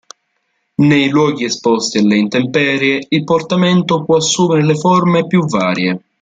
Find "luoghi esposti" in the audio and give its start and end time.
1.09-1.99